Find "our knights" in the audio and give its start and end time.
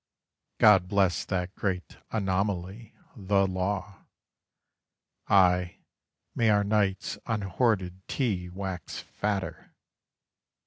6.49-7.19